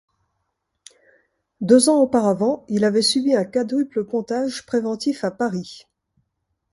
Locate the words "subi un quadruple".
3.03-4.03